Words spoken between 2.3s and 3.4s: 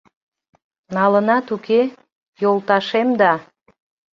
йолташем да?